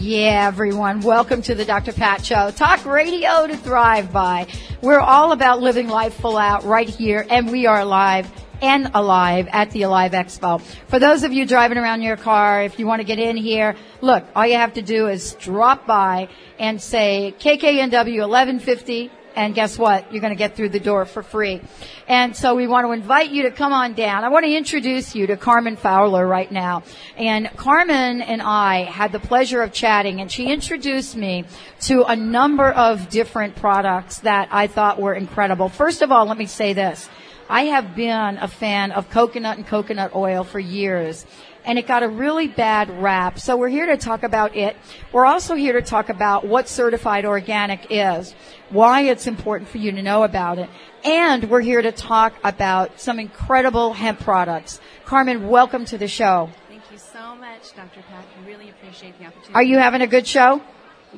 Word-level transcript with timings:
Yeah, 0.00 0.46
everyone. 0.46 1.00
Welcome 1.00 1.42
to 1.42 1.54
the 1.54 1.66
Dr. 1.66 1.92
Pat 1.92 2.24
Show. 2.24 2.50
Talk 2.52 2.86
radio 2.86 3.46
to 3.46 3.54
thrive 3.54 4.10
by. 4.10 4.46
We're 4.80 4.98
all 4.98 5.32
about 5.32 5.60
living 5.60 5.88
life 5.88 6.14
full 6.14 6.38
out 6.38 6.64
right 6.64 6.88
here, 6.88 7.26
and 7.28 7.50
we 7.50 7.66
are 7.66 7.84
live 7.84 8.26
and 8.62 8.90
alive 8.94 9.46
at 9.52 9.72
the 9.72 9.82
Alive 9.82 10.12
Expo. 10.12 10.62
For 10.88 10.98
those 10.98 11.22
of 11.22 11.34
you 11.34 11.44
driving 11.44 11.76
around 11.76 12.00
your 12.00 12.16
car, 12.16 12.62
if 12.62 12.78
you 12.78 12.86
want 12.86 13.00
to 13.00 13.04
get 13.04 13.18
in 13.18 13.36
here, 13.36 13.76
look, 14.00 14.24
all 14.34 14.46
you 14.46 14.54
have 14.54 14.72
to 14.74 14.82
do 14.82 15.06
is 15.08 15.34
drop 15.34 15.86
by 15.86 16.30
and 16.58 16.80
say 16.80 17.34
KKNW 17.38 18.26
1150 18.26 19.10
and 19.34 19.54
guess 19.54 19.78
what? 19.78 20.12
You're 20.12 20.20
going 20.20 20.32
to 20.32 20.38
get 20.38 20.56
through 20.56 20.70
the 20.70 20.80
door 20.80 21.04
for 21.04 21.22
free. 21.22 21.60
And 22.08 22.36
so 22.36 22.54
we 22.54 22.66
want 22.66 22.86
to 22.86 22.92
invite 22.92 23.30
you 23.30 23.44
to 23.44 23.50
come 23.50 23.72
on 23.72 23.94
down. 23.94 24.24
I 24.24 24.28
want 24.28 24.44
to 24.44 24.52
introduce 24.52 25.14
you 25.14 25.26
to 25.28 25.36
Carmen 25.36 25.76
Fowler 25.76 26.26
right 26.26 26.50
now. 26.50 26.82
And 27.16 27.48
Carmen 27.56 28.22
and 28.22 28.42
I 28.42 28.84
had 28.84 29.12
the 29.12 29.20
pleasure 29.20 29.62
of 29.62 29.72
chatting 29.72 30.20
and 30.20 30.30
she 30.30 30.46
introduced 30.46 31.16
me 31.16 31.44
to 31.82 32.04
a 32.04 32.16
number 32.16 32.70
of 32.70 33.08
different 33.08 33.56
products 33.56 34.18
that 34.20 34.48
I 34.50 34.66
thought 34.66 35.00
were 35.00 35.14
incredible. 35.14 35.68
First 35.68 36.02
of 36.02 36.10
all, 36.10 36.26
let 36.26 36.38
me 36.38 36.46
say 36.46 36.72
this. 36.72 37.08
I 37.48 37.62
have 37.62 37.96
been 37.96 38.38
a 38.38 38.46
fan 38.46 38.92
of 38.92 39.10
coconut 39.10 39.56
and 39.56 39.66
coconut 39.66 40.14
oil 40.14 40.44
for 40.44 40.60
years 40.60 41.26
and 41.70 41.78
it 41.78 41.86
got 41.86 42.02
a 42.02 42.08
really 42.08 42.48
bad 42.48 42.90
rap. 43.00 43.38
So 43.38 43.56
we're 43.56 43.68
here 43.68 43.86
to 43.86 43.96
talk 43.96 44.24
about 44.24 44.56
it. 44.56 44.76
We're 45.12 45.24
also 45.24 45.54
here 45.54 45.74
to 45.74 45.82
talk 45.82 46.08
about 46.08 46.44
what 46.44 46.68
certified 46.68 47.24
organic 47.24 47.86
is, 47.90 48.34
why 48.70 49.02
it's 49.02 49.28
important 49.28 49.70
for 49.70 49.78
you 49.78 49.92
to 49.92 50.02
know 50.02 50.24
about 50.24 50.58
it, 50.58 50.68
and 51.04 51.48
we're 51.48 51.60
here 51.60 51.80
to 51.80 51.92
talk 51.92 52.34
about 52.42 53.00
some 53.00 53.20
incredible 53.20 53.92
hemp 53.92 54.18
products. 54.18 54.80
Carmen, 55.04 55.48
welcome 55.48 55.84
to 55.84 55.96
the 55.96 56.08
show. 56.08 56.50
Thank 56.68 56.90
you 56.90 56.98
so 56.98 57.36
much, 57.36 57.72
Dr. 57.76 58.02
Pat. 58.02 58.24
I 58.36 58.48
really 58.48 58.70
appreciate 58.70 59.16
the 59.20 59.26
opportunity. 59.26 59.54
Are 59.54 59.62
you 59.62 59.78
having 59.78 60.02
a 60.02 60.08
good 60.08 60.26
show? 60.26 60.60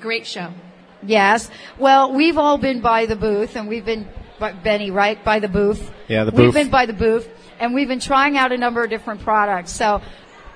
Great 0.00 0.26
show. 0.26 0.52
Yes. 1.02 1.50
Well, 1.78 2.12
we've 2.12 2.36
all 2.36 2.58
been 2.58 2.82
by 2.82 3.06
the 3.06 3.16
booth 3.16 3.56
and 3.56 3.68
we've 3.68 3.86
been, 3.86 4.06
Benny, 4.62 4.90
right? 4.90 5.24
By 5.24 5.38
the 5.38 5.48
booth. 5.48 5.90
Yeah, 6.08 6.24
the 6.24 6.32
booth. 6.32 6.40
We've 6.40 6.54
been 6.54 6.70
by 6.70 6.84
the 6.84 6.92
booth 6.92 7.26
and 7.58 7.74
we've 7.74 7.88
been 7.88 8.00
trying 8.00 8.36
out 8.36 8.52
a 8.52 8.58
number 8.58 8.82
of 8.82 8.90
different 8.90 9.20
products. 9.20 9.70
So 9.70 10.02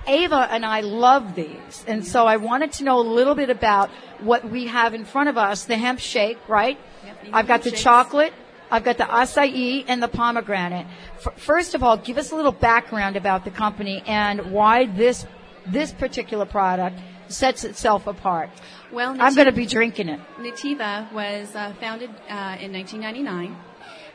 Ava 0.06 0.48
and 0.50 0.64
I 0.64 0.80
love 0.80 1.34
these. 1.34 1.84
And 1.86 2.06
so 2.06 2.26
I 2.26 2.36
wanted 2.36 2.72
to 2.72 2.84
know 2.84 3.00
a 3.00 3.06
little 3.08 3.34
bit 3.34 3.50
about 3.50 3.90
what 4.20 4.48
we 4.48 4.66
have 4.66 4.94
in 4.94 5.04
front 5.04 5.28
of 5.28 5.36
us. 5.36 5.64
The 5.64 5.76
hemp 5.76 5.98
shake, 5.98 6.38
right? 6.48 6.78
Yep, 7.04 7.18
I've 7.32 7.46
got 7.46 7.62
the 7.62 7.70
shakes. 7.70 7.82
chocolate. 7.82 8.32
I've 8.70 8.84
got 8.84 8.98
the 8.98 9.04
acai 9.04 9.84
and 9.86 10.02
the 10.02 10.08
pomegranate. 10.08 10.86
F- 11.24 11.38
first 11.38 11.74
of 11.74 11.82
all, 11.82 11.96
give 11.96 12.18
us 12.18 12.32
a 12.32 12.36
little 12.36 12.52
background 12.52 13.16
about 13.16 13.44
the 13.44 13.50
company 13.50 14.02
and 14.06 14.50
why 14.50 14.86
this, 14.86 15.24
this 15.66 15.92
particular 15.92 16.46
product 16.46 16.98
sets 17.28 17.64
itself 17.64 18.06
apart. 18.06 18.50
Well, 18.92 19.16
I'm 19.20 19.34
going 19.34 19.46
to 19.46 19.52
be 19.52 19.66
drinking 19.66 20.08
it. 20.08 20.20
Nutiva 20.38 21.12
was 21.12 21.54
uh, 21.54 21.74
founded 21.80 22.10
uh, 22.28 22.56
in 22.60 22.72
1999, 22.72 23.56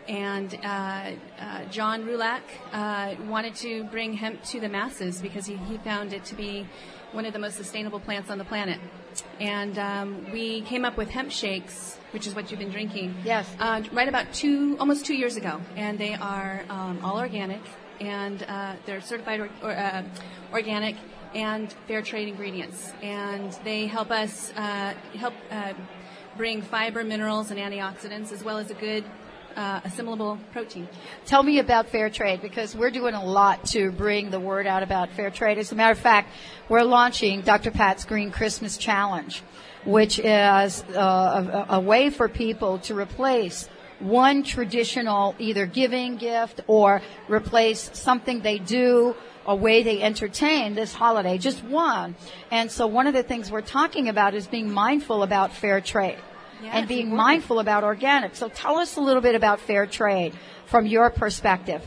and 0.07 0.57
uh, 0.63 1.11
uh, 1.39 1.65
John 1.69 2.05
Roulac 2.05 2.41
uh, 2.73 3.15
wanted 3.27 3.55
to 3.55 3.83
bring 3.85 4.13
hemp 4.13 4.43
to 4.45 4.59
the 4.59 4.69
masses 4.69 5.21
because 5.21 5.45
he, 5.45 5.55
he 5.55 5.77
found 5.79 6.13
it 6.13 6.25
to 6.25 6.35
be 6.35 6.67
one 7.11 7.25
of 7.25 7.33
the 7.33 7.39
most 7.39 7.57
sustainable 7.57 7.99
plants 7.99 8.29
on 8.29 8.37
the 8.37 8.45
planet. 8.45 8.79
And 9.39 9.77
um, 9.77 10.31
we 10.31 10.61
came 10.61 10.85
up 10.85 10.97
with 10.97 11.09
hemp 11.09 11.31
shakes, 11.31 11.97
which 12.11 12.25
is 12.25 12.35
what 12.35 12.49
you've 12.49 12.59
been 12.59 12.71
drinking. 12.71 13.15
Yes. 13.25 13.49
Uh, 13.59 13.83
right 13.91 14.07
about 14.07 14.33
two, 14.33 14.77
almost 14.79 15.05
two 15.05 15.15
years 15.15 15.35
ago, 15.35 15.59
and 15.75 15.97
they 15.97 16.13
are 16.13 16.63
um, 16.69 16.99
all 17.03 17.19
organic, 17.19 17.61
and 17.99 18.43
uh, 18.43 18.73
they're 18.85 19.01
certified 19.01 19.41
or, 19.41 19.49
or, 19.61 19.71
uh, 19.71 20.03
organic 20.53 20.95
and 21.33 21.73
fair 21.87 22.01
trade 22.01 22.27
ingredients, 22.27 22.91
and 23.01 23.51
they 23.63 23.87
help 23.87 24.11
us 24.11 24.51
uh, 24.55 24.93
help 25.15 25.33
uh, 25.49 25.73
bring 26.37 26.61
fiber, 26.61 27.03
minerals, 27.03 27.51
and 27.51 27.59
antioxidants, 27.59 28.31
as 28.31 28.43
well 28.43 28.57
as 28.57 28.71
a 28.71 28.73
good 28.73 29.03
uh, 29.55 29.81
assimilable 29.83 30.39
protein. 30.51 30.87
Tell 31.25 31.43
me 31.43 31.59
about 31.59 31.89
fair 31.89 32.09
trade 32.09 32.41
because 32.41 32.75
we're 32.75 32.91
doing 32.91 33.13
a 33.13 33.23
lot 33.23 33.65
to 33.67 33.91
bring 33.91 34.29
the 34.29 34.39
word 34.39 34.67
out 34.67 34.83
about 34.83 35.09
fair 35.11 35.29
trade. 35.29 35.57
As 35.57 35.71
a 35.71 35.75
matter 35.75 35.91
of 35.91 35.99
fact, 35.99 36.29
we're 36.69 36.83
launching 36.83 37.41
Dr. 37.41 37.71
Pat's 37.71 38.05
Green 38.05 38.31
Christmas 38.31 38.77
Challenge, 38.77 39.41
which 39.85 40.19
is 40.19 40.83
uh, 40.95 41.65
a, 41.69 41.75
a 41.75 41.79
way 41.79 42.09
for 42.09 42.27
people 42.29 42.79
to 42.79 42.97
replace 42.97 43.67
one 43.99 44.43
traditional 44.43 45.35
either 45.37 45.65
giving 45.65 46.17
gift 46.17 46.61
or 46.67 47.01
replace 47.27 47.91
something 47.93 48.41
they 48.41 48.57
do 48.57 49.15
a 49.45 49.55
way 49.55 49.83
they 49.83 50.01
entertain 50.01 50.75
this 50.75 50.93
holiday, 50.93 51.37
just 51.37 51.63
one. 51.63 52.15
And 52.51 52.71
so 52.71 52.87
one 52.87 53.07
of 53.07 53.13
the 53.13 53.23
things 53.23 53.51
we're 53.51 53.61
talking 53.61 54.07
about 54.07 54.33
is 54.33 54.47
being 54.47 54.71
mindful 54.71 55.23
about 55.23 55.53
fair 55.53 55.81
trade 55.81 56.19
And 56.63 56.87
being 56.87 57.15
mindful 57.15 57.59
about 57.59 57.83
organic. 57.83 58.35
So 58.35 58.49
tell 58.49 58.77
us 58.77 58.97
a 58.97 59.01
little 59.01 59.21
bit 59.21 59.35
about 59.35 59.59
fair 59.59 59.85
trade 59.87 60.33
from 60.65 60.85
your 60.85 61.09
perspective. 61.09 61.81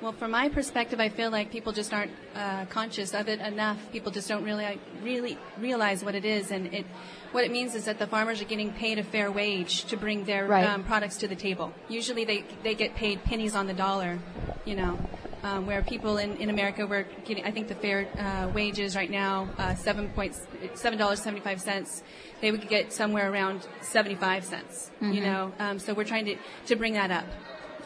Well, 0.00 0.12
from 0.12 0.30
my 0.30 0.48
perspective, 0.48 1.00
I 1.00 1.08
feel 1.08 1.30
like 1.32 1.50
people 1.50 1.72
just 1.72 1.92
aren't 1.92 2.12
uh, 2.36 2.66
conscious 2.66 3.14
of 3.14 3.28
it 3.28 3.40
enough. 3.40 3.78
People 3.90 4.12
just 4.12 4.28
don't 4.28 4.44
really, 4.44 4.78
really 5.02 5.36
realize 5.58 6.04
what 6.04 6.14
it 6.14 6.24
is, 6.24 6.52
and 6.52 6.72
it, 6.72 6.86
what 7.32 7.42
it 7.44 7.50
means 7.50 7.74
is 7.74 7.86
that 7.86 7.98
the 7.98 8.06
farmers 8.06 8.40
are 8.40 8.44
getting 8.44 8.72
paid 8.72 9.00
a 9.00 9.02
fair 9.02 9.32
wage 9.32 9.86
to 9.86 9.96
bring 9.96 10.22
their 10.24 10.46
Right. 10.46 10.64
um, 10.64 10.84
products 10.84 11.16
to 11.16 11.26
the 11.26 11.34
table. 11.34 11.72
Usually, 11.88 12.24
they 12.24 12.44
they 12.62 12.76
get 12.76 12.94
paid 12.94 13.24
pennies 13.24 13.56
on 13.56 13.66
the 13.66 13.74
dollar, 13.74 14.20
you 14.64 14.76
know. 14.76 14.98
Um, 15.44 15.66
where 15.66 15.82
people 15.82 16.18
in, 16.18 16.36
in 16.38 16.50
America 16.50 16.84
were 16.84 17.06
getting, 17.24 17.44
I 17.44 17.52
think 17.52 17.68
the 17.68 17.76
fair 17.76 18.08
uh, 18.18 18.50
wages 18.52 18.96
right 18.96 19.08
now, 19.08 19.48
uh, 19.56 19.76
seven 19.76 20.08
point 20.08 20.34
seven 20.74 20.98
dollars 20.98 21.22
seventy 21.22 21.40
five 21.40 21.60
cents. 21.60 22.02
They 22.40 22.50
would 22.50 22.68
get 22.68 22.92
somewhere 22.92 23.30
around 23.30 23.66
seventy 23.80 24.16
five 24.16 24.44
cents. 24.44 24.90
You 25.00 25.20
know, 25.20 25.52
um, 25.60 25.78
so 25.78 25.94
we're 25.94 26.02
trying 26.02 26.24
to 26.24 26.36
to 26.66 26.74
bring 26.74 26.94
that 26.94 27.12
up 27.12 27.24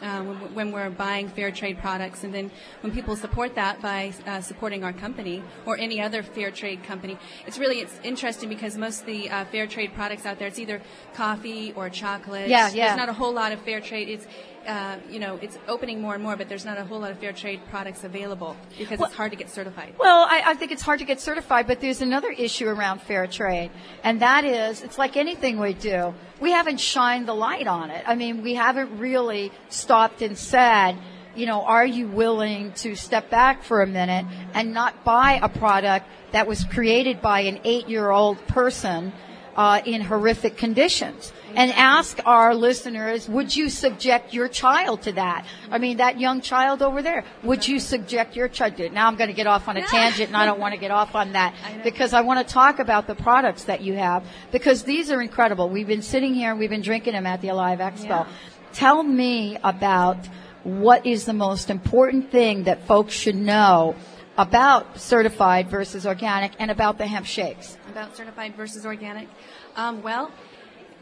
uh, 0.01 0.21
when, 0.23 0.55
when 0.55 0.71
we're 0.71 0.89
buying 0.89 1.29
fair 1.29 1.51
trade 1.51 1.77
products, 1.77 2.23
and 2.23 2.33
then 2.33 2.49
when 2.81 2.91
people 2.91 3.15
support 3.15 3.55
that 3.55 3.81
by 3.81 4.13
uh, 4.25 4.41
supporting 4.41 4.83
our 4.83 4.93
company 4.93 5.43
or 5.65 5.77
any 5.77 6.01
other 6.01 6.23
fair 6.23 6.51
trade 6.51 6.83
company, 6.83 7.17
it's 7.45 7.57
really 7.57 7.79
it's 7.79 7.99
interesting 8.03 8.49
because 8.49 8.77
most 8.77 9.01
of 9.01 9.05
the 9.05 9.29
uh, 9.29 9.45
fair 9.45 9.67
trade 9.67 9.93
products 9.93 10.25
out 10.25 10.39
there, 10.39 10.47
it's 10.47 10.59
either 10.59 10.81
coffee 11.13 11.71
or 11.73 11.89
chocolate. 11.89 12.49
Yeah, 12.49 12.69
yeah. 12.69 12.87
There's 12.87 12.97
not 12.97 13.09
a 13.09 13.13
whole 13.13 13.33
lot 13.33 13.51
of 13.51 13.61
fair 13.61 13.79
trade. 13.79 14.09
It's 14.09 14.25
uh, 14.67 14.97
you 15.09 15.19
know, 15.19 15.37
it's 15.41 15.57
opening 15.67 16.01
more 16.01 16.13
and 16.13 16.23
more, 16.23 16.35
but 16.35 16.49
there's 16.49 16.65
not 16.65 16.77
a 16.77 16.83
whole 16.85 16.99
lot 16.99 17.11
of 17.11 17.19
fair 17.19 17.33
trade 17.33 17.61
products 17.69 18.03
available 18.03 18.55
because 18.77 18.99
Well- 18.99 19.07
it's 19.07 19.15
hard 19.17 19.31
to 19.31 19.37
get 19.37 19.49
certified. 19.49 19.95
Well, 19.97 20.25
I, 20.29 20.43
I 20.47 20.53
think 20.55 20.71
it's 20.71 20.81
hard 20.81 20.99
to 20.99 21.05
get 21.05 21.19
certified, 21.19 21.67
but 21.67 21.81
there's 21.81 22.01
another 22.01 22.29
issue 22.29 22.67
around 22.67 23.01
fair 23.01 23.27
trade, 23.27 23.71
and 24.03 24.19
that 24.21 24.45
is 24.45 24.81
it's 24.81 24.97
like 24.97 25.17
anything 25.17 25.59
we 25.59 25.73
do. 25.73 26.13
We 26.39 26.51
haven't 26.51 26.79
shined 26.79 27.27
the 27.27 27.33
light 27.35 27.67
on 27.67 27.89
it. 27.89 28.03
I 28.07 28.15
mean, 28.15 28.41
we 28.41 28.55
haven't 28.55 28.99
really 28.99 29.51
stopped 29.69 30.21
and 30.21 30.37
said, 30.37 30.97
you 31.35 31.45
know, 31.45 31.63
are 31.63 31.85
you 31.85 32.07
willing 32.07 32.73
to 32.73 32.95
step 32.95 33.29
back 33.29 33.63
for 33.63 33.81
a 33.81 33.87
minute 33.87 34.25
and 34.53 34.73
not 34.73 35.03
buy 35.03 35.39
a 35.41 35.49
product 35.49 36.05
that 36.31 36.47
was 36.47 36.63
created 36.63 37.21
by 37.21 37.41
an 37.41 37.59
eight-year-old 37.63 38.45
person 38.47 39.11
uh, 39.55 39.81
in 39.85 40.01
horrific 40.01 40.57
conditions? 40.57 41.31
And 41.55 41.71
ask 41.73 42.19
our 42.25 42.55
listeners, 42.55 43.29
would 43.29 43.55
you 43.55 43.69
subject 43.69 44.33
your 44.33 44.47
child 44.47 45.03
to 45.03 45.11
that? 45.13 45.45
I 45.69 45.77
mean, 45.77 45.97
that 45.97 46.19
young 46.19 46.41
child 46.41 46.81
over 46.81 47.03
there, 47.03 47.23
would 47.43 47.67
you 47.67 47.79
subject 47.79 48.35
your 48.35 48.47
child 48.47 48.77
to 48.77 48.85
it? 48.85 48.93
Now 48.93 49.07
I'm 49.07 49.15
going 49.15 49.29
to 49.29 49.35
get 49.35 49.45
off 49.45 49.67
on 49.67 49.77
a 49.77 49.85
tangent 49.85 50.29
and 50.29 50.37
I 50.37 50.45
don't 50.45 50.59
want 50.59 50.73
to 50.73 50.79
get 50.79 50.89
off 50.89 51.13
on 51.13 51.33
that 51.33 51.53
because 51.83 52.13
I 52.13 52.21
want 52.21 52.45
to 52.45 52.53
talk 52.53 52.79
about 52.79 53.05
the 53.05 53.15
products 53.15 53.65
that 53.65 53.81
you 53.81 53.93
have 53.93 54.25
because 54.51 54.83
these 54.83 55.11
are 55.11 55.21
incredible. 55.21 55.69
We've 55.69 55.87
been 55.87 56.01
sitting 56.01 56.33
here 56.33 56.49
and 56.49 56.59
we've 56.59 56.71
been 56.71 56.81
drinking 56.81 57.13
them 57.13 57.27
at 57.27 57.41
the 57.41 57.49
Alive 57.49 57.79
Expo. 57.79 58.03
Yeah. 58.03 58.27
Tell 58.73 59.03
me 59.03 59.57
about 59.63 60.17
what 60.63 61.05
is 61.05 61.25
the 61.25 61.33
most 61.33 61.69
important 61.69 62.31
thing 62.31 62.63
that 62.63 62.87
folks 62.87 63.13
should 63.13 63.35
know 63.35 63.95
about 64.37 64.99
certified 64.99 65.69
versus 65.69 66.07
organic 66.07 66.53
and 66.59 66.71
about 66.71 66.97
the 66.97 67.05
hemp 67.05 67.25
shakes. 67.25 67.77
About 67.93 68.17
certified 68.17 68.55
versus 68.55 68.85
organic? 68.85 69.27
Um, 69.75 70.01
well, 70.01 70.31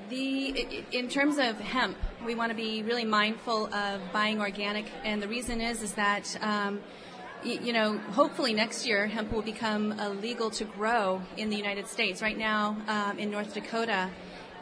the 0.09 0.83
in 0.91 1.07
terms 1.07 1.37
of 1.37 1.59
hemp, 1.59 1.97
we 2.25 2.35
want 2.35 2.49
to 2.51 2.55
be 2.55 2.83
really 2.83 3.05
mindful 3.05 3.73
of 3.73 4.01
buying 4.11 4.41
organic, 4.41 4.85
and 5.03 5.23
the 5.23 5.27
reason 5.27 5.61
is 5.61 5.81
is 5.81 5.93
that. 5.93 6.25
Um, 6.41 6.81
you 7.43 7.73
know, 7.73 7.97
hopefully 8.13 8.53
next 8.53 8.85
year 8.85 9.07
hemp 9.07 9.31
will 9.31 9.41
become 9.41 9.97
legal 10.21 10.51
to 10.51 10.63
grow 10.63 11.23
in 11.37 11.49
the 11.49 11.57
United 11.57 11.87
States. 11.87 12.21
Right 12.21 12.37
now, 12.37 12.77
um, 12.87 13.17
in 13.17 13.31
North 13.31 13.55
Dakota, 13.55 14.11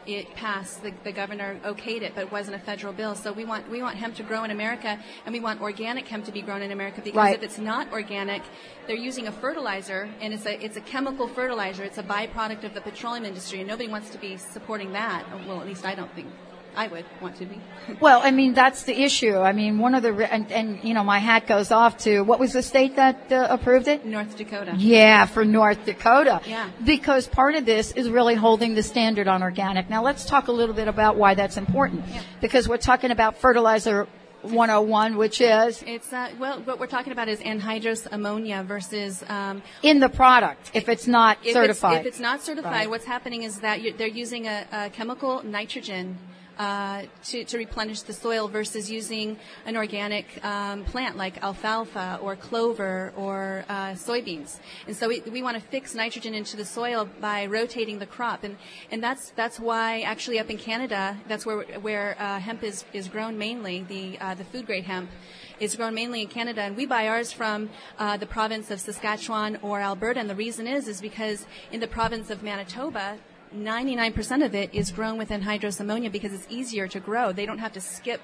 it 0.06 0.34
passed. 0.34 0.82
The, 0.82 0.92
the 1.04 1.12
governor 1.12 1.58
okayed 1.64 2.02
it, 2.02 2.14
but 2.14 2.22
it 2.24 2.32
wasn't 2.32 2.56
a 2.56 2.58
federal 2.58 2.92
bill. 2.92 3.14
So 3.14 3.32
we 3.32 3.44
want 3.44 3.70
we 3.70 3.82
want 3.82 3.96
hemp 3.96 4.14
to 4.16 4.22
grow 4.22 4.44
in 4.44 4.50
America, 4.50 4.98
and 5.24 5.32
we 5.32 5.40
want 5.40 5.60
organic 5.60 6.06
hemp 6.08 6.24
to 6.26 6.32
be 6.32 6.42
grown 6.42 6.62
in 6.62 6.72
America 6.72 7.00
because 7.02 7.16
Right. 7.16 7.36
if 7.36 7.42
it's 7.42 7.58
not 7.58 7.92
organic, 7.92 8.42
they're 8.86 8.96
using 8.96 9.26
a 9.26 9.32
fertilizer, 9.32 10.08
and 10.20 10.32
it's 10.34 10.46
a 10.46 10.62
it's 10.64 10.76
a 10.76 10.80
chemical 10.80 11.28
fertilizer. 11.28 11.84
It's 11.84 11.98
a 11.98 12.02
byproduct 12.02 12.64
of 12.64 12.74
the 12.74 12.80
petroleum 12.80 13.24
industry, 13.24 13.58
and 13.60 13.68
nobody 13.68 13.88
wants 13.88 14.10
to 14.10 14.18
be 14.18 14.36
supporting 14.36 14.92
that. 14.92 15.24
Well, 15.46 15.60
at 15.60 15.66
least 15.66 15.84
I 15.84 15.94
don't 15.94 16.12
think 16.14 16.28
I 16.76 16.88
would 16.88 17.04
want 17.20 17.36
to 17.36 17.46
be. 17.46 17.60
well, 18.00 18.20
I 18.22 18.30
mean, 18.30 18.54
that's 18.54 18.84
the 18.84 19.02
issue. 19.02 19.36
I 19.36 19.52
mean, 19.52 19.78
one 19.78 19.94
of 19.94 20.02
the, 20.02 20.12
and, 20.32 20.50
and 20.52 20.82
you 20.84 20.94
know, 20.94 21.04
my 21.04 21.18
hat 21.18 21.46
goes 21.46 21.70
off 21.70 21.98
to, 21.98 22.22
what 22.22 22.38
was 22.38 22.52
the 22.52 22.62
state 22.62 22.96
that 22.96 23.30
uh, 23.32 23.46
approved 23.50 23.88
it? 23.88 24.06
North 24.06 24.36
Dakota. 24.36 24.74
Yeah, 24.76 25.26
for 25.26 25.44
North 25.44 25.84
Dakota. 25.84 26.40
Yeah. 26.46 26.70
Because 26.84 27.26
part 27.26 27.54
of 27.54 27.66
this 27.66 27.92
is 27.92 28.08
really 28.08 28.34
holding 28.34 28.74
the 28.74 28.82
standard 28.82 29.28
on 29.28 29.42
organic. 29.42 29.90
Now 29.90 30.02
let's 30.02 30.24
talk 30.24 30.48
a 30.48 30.52
little 30.52 30.74
bit 30.74 30.88
about 30.88 31.16
why 31.16 31.34
that's 31.34 31.56
important. 31.56 32.04
Yeah. 32.08 32.22
Because 32.40 32.68
we're 32.68 32.76
talking 32.78 33.10
about 33.10 33.38
fertilizer 33.38 34.06
101, 34.42 35.16
which 35.16 35.40
is 35.40 35.82
It's 35.86 36.12
uh, 36.12 36.30
well, 36.38 36.60
what 36.62 36.80
we're 36.80 36.86
talking 36.86 37.12
about 37.12 37.28
is 37.28 37.40
anhydrous 37.40 38.06
ammonia 38.10 38.64
versus 38.66 39.22
um, 39.28 39.62
in 39.82 40.00
the 40.00 40.08
product 40.08 40.70
if 40.72 40.88
it's 40.88 41.06
not 41.06 41.36
if 41.44 41.52
certified. 41.52 41.98
It's, 41.98 42.00
if 42.00 42.06
it's 42.06 42.20
not 42.20 42.42
certified, 42.42 42.72
Right. 42.72 42.90
what's 42.90 43.04
happening 43.04 43.42
is 43.42 43.60
that 43.60 43.80
they're 43.98 44.06
using 44.06 44.46
a, 44.46 44.66
a 44.72 44.90
chemical 44.90 45.42
nitrogen. 45.42 46.18
Uh, 46.60 47.06
to, 47.24 47.42
to 47.42 47.56
replenish 47.56 48.02
the 48.02 48.12
soil 48.12 48.46
versus 48.46 48.90
using 48.90 49.38
an 49.64 49.78
organic 49.78 50.26
um, 50.44 50.84
plant 50.84 51.16
like 51.16 51.42
alfalfa 51.42 52.18
or 52.20 52.36
clover 52.36 53.14
or 53.16 53.64
uh, 53.70 53.92
soybeans. 53.92 54.58
And 54.86 54.94
so 54.94 55.08
we, 55.08 55.20
we 55.20 55.42
want 55.42 55.56
to 55.56 55.62
fix 55.62 55.94
nitrogen 55.94 56.34
into 56.34 56.58
the 56.58 56.66
soil 56.66 57.08
by 57.18 57.46
rotating 57.46 57.98
the 57.98 58.04
crop. 58.04 58.44
And, 58.44 58.58
and 58.90 59.02
that's, 59.02 59.30
that's 59.30 59.58
why 59.58 60.02
actually 60.02 60.38
up 60.38 60.50
in 60.50 60.58
Canada, 60.58 61.16
that's 61.26 61.46
where, 61.46 61.62
where 61.80 62.14
uh, 62.18 62.38
hemp 62.38 62.62
is, 62.62 62.84
is 62.92 63.08
grown 63.08 63.38
mainly, 63.38 63.86
the, 63.88 64.18
uh, 64.20 64.34
the 64.34 64.44
food 64.44 64.66
grade 64.66 64.84
hemp 64.84 65.08
is 65.60 65.74
grown 65.76 65.94
mainly 65.94 66.20
in 66.20 66.28
Canada, 66.28 66.62
and 66.62 66.76
we 66.76 66.84
buy 66.84 67.08
ours 67.08 67.32
from 67.32 67.70
uh, 67.98 68.18
the 68.18 68.26
province 68.26 68.70
of 68.70 68.80
Saskatchewan 68.80 69.58
or 69.62 69.80
Alberta. 69.80 70.20
And 70.20 70.28
the 70.28 70.34
reason 70.34 70.66
is, 70.66 70.88
is 70.88 71.00
because 71.00 71.46
in 71.72 71.80
the 71.80 71.86
province 71.86 72.28
of 72.28 72.42
Manitoba, 72.42 73.18
99% 73.54 74.44
of 74.44 74.54
it 74.54 74.70
is 74.72 74.90
grown 74.90 75.18
with 75.18 75.30
anhydrous 75.30 75.80
ammonia 75.80 76.10
because 76.10 76.32
it's 76.32 76.46
easier 76.48 76.86
to 76.88 77.00
grow. 77.00 77.32
They 77.32 77.46
don't 77.46 77.58
have 77.58 77.72
to 77.72 77.80
skip. 77.80 78.20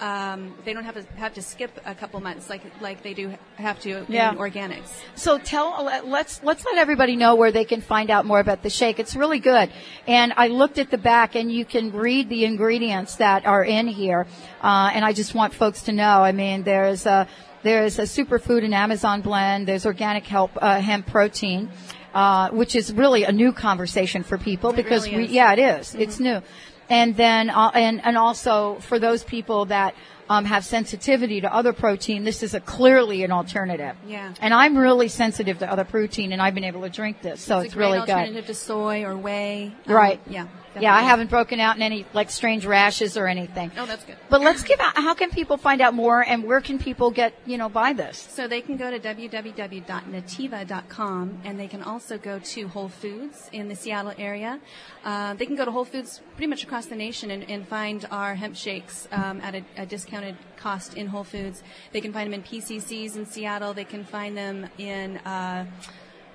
Um, 0.00 0.54
they 0.64 0.72
don't 0.72 0.82
have 0.84 0.94
to 0.96 1.04
have 1.16 1.34
to 1.34 1.42
skip 1.42 1.78
a 1.84 1.94
couple 1.94 2.18
months 2.20 2.50
like 2.50 2.62
like 2.80 3.02
they 3.04 3.14
do 3.14 3.34
have 3.56 3.78
to 3.80 4.04
Yeah. 4.08 4.32
in 4.32 4.38
organics. 4.38 4.88
So 5.14 5.38
tell 5.38 5.84
let's 6.06 6.42
let's 6.42 6.64
let 6.64 6.76
everybody 6.78 7.14
know 7.14 7.36
where 7.36 7.52
they 7.52 7.64
can 7.64 7.80
find 7.82 8.10
out 8.10 8.24
more 8.24 8.40
about 8.40 8.62
the 8.64 8.70
shake. 8.70 8.98
It's 8.98 9.14
really 9.14 9.38
good, 9.38 9.70
and 10.08 10.32
I 10.36 10.48
looked 10.48 10.78
at 10.78 10.90
the 10.90 10.98
back, 10.98 11.36
and 11.36 11.52
you 11.52 11.64
can 11.64 11.92
read 11.92 12.28
the 12.30 12.44
ingredients 12.44 13.16
that 13.16 13.46
are 13.46 13.62
in 13.62 13.86
here. 13.86 14.26
Uh, 14.60 14.90
and 14.92 15.04
I 15.04 15.12
just 15.12 15.34
want 15.36 15.54
folks 15.54 15.82
to 15.82 15.92
know. 15.92 16.24
I 16.24 16.32
mean, 16.32 16.64
there's 16.64 17.06
a 17.06 17.28
there's 17.62 18.00
a 18.00 18.02
superfood 18.02 18.64
and 18.64 18.74
Amazon 18.74 19.20
blend. 19.20 19.68
There's 19.68 19.86
organic 19.86 20.24
help, 20.26 20.50
uh, 20.60 20.80
hemp 20.80 21.06
protein. 21.06 21.70
Uh, 22.14 22.50
which 22.50 22.76
is 22.76 22.92
really 22.92 23.24
a 23.24 23.32
new 23.32 23.52
conversation 23.52 24.22
for 24.22 24.36
people 24.36 24.72
because 24.74 25.06
really 25.06 25.28
we, 25.28 25.32
yeah, 25.32 25.52
it 25.54 25.58
is. 25.58 25.94
It's 25.94 26.20
new. 26.20 26.42
And 26.90 27.16
then, 27.16 27.48
uh, 27.48 27.70
and, 27.72 28.04
and 28.04 28.18
also 28.18 28.76
for 28.80 28.98
those 28.98 29.24
people 29.24 29.64
that, 29.66 29.94
um, 30.28 30.44
have 30.44 30.64
sensitivity 30.64 31.40
to 31.40 31.52
other 31.52 31.72
protein, 31.72 32.24
this 32.24 32.42
is 32.42 32.54
a 32.54 32.60
clearly 32.60 33.24
an 33.24 33.32
alternative. 33.32 33.96
Yeah. 34.06 34.34
And 34.40 34.54
I'm 34.54 34.76
really 34.76 35.08
sensitive 35.08 35.58
to 35.58 35.70
other 35.70 35.84
protein, 35.84 36.32
and 36.32 36.40
I've 36.40 36.54
been 36.54 36.64
able 36.64 36.82
to 36.82 36.90
drink 36.90 37.22
this, 37.22 37.40
so 37.40 37.60
it's, 37.60 37.74
great 37.74 37.86
really 37.86 37.98
alternative 37.98 38.46
good. 38.46 38.46
to 38.46 38.54
soy 38.54 39.04
or 39.04 39.16
whey. 39.16 39.72
Um, 39.86 39.94
Right. 39.94 40.20
Yeah. 40.28 40.46
Yeah, 40.80 40.94
I 40.94 41.02
haven't 41.02 41.30
broken 41.30 41.60
out 41.60 41.76
in 41.76 41.82
any 41.82 42.06
like 42.12 42.30
strange 42.30 42.64
rashes 42.64 43.16
or 43.16 43.26
anything. 43.26 43.72
Oh, 43.76 43.86
that's 43.86 44.04
good. 44.04 44.16
But 44.28 44.40
let's 44.40 44.62
give 44.62 44.78
out. 44.80 44.96
How 44.96 45.14
can 45.14 45.30
people 45.30 45.56
find 45.56 45.80
out 45.80 45.94
more, 45.94 46.22
and 46.22 46.44
where 46.44 46.60
can 46.60 46.78
people 46.78 47.10
get 47.10 47.34
you 47.46 47.58
know 47.58 47.68
buy 47.68 47.92
this? 47.92 48.18
So 48.18 48.48
they 48.48 48.60
can 48.60 48.76
go 48.76 48.90
to 48.90 48.98
www.nutiva.com 48.98 51.40
and 51.44 51.60
they 51.60 51.68
can 51.68 51.82
also 51.82 52.18
go 52.18 52.38
to 52.38 52.68
Whole 52.68 52.88
Foods 52.88 53.50
in 53.52 53.68
the 53.68 53.76
Seattle 53.76 54.14
area. 54.18 54.60
Uh, 55.04 55.34
they 55.34 55.46
can 55.46 55.56
go 55.56 55.64
to 55.64 55.70
Whole 55.70 55.84
Foods 55.84 56.20
pretty 56.36 56.46
much 56.46 56.62
across 56.62 56.86
the 56.86 56.96
nation 56.96 57.30
and, 57.30 57.50
and 57.50 57.68
find 57.68 58.06
our 58.10 58.34
hemp 58.34 58.56
shakes 58.56 59.08
um, 59.12 59.40
at 59.40 59.54
a, 59.54 59.64
a 59.76 59.86
discounted 59.86 60.36
cost 60.56 60.94
in 60.94 61.08
Whole 61.08 61.24
Foods. 61.24 61.62
They 61.92 62.00
can 62.00 62.12
find 62.12 62.32
them 62.32 62.40
in 62.40 62.46
PCCs 62.46 63.16
in 63.16 63.26
Seattle. 63.26 63.74
They 63.74 63.84
can 63.84 64.04
find 64.04 64.36
them 64.36 64.68
in 64.78 65.18
uh, 65.18 65.66